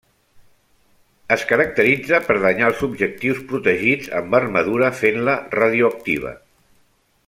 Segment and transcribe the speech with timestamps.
[1.35, 6.37] Es caracteritza per danyar els objectius protegits amb armadura fent-la radioactiva.